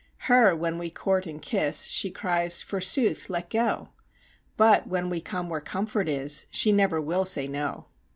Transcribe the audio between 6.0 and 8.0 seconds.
is, she never will say no.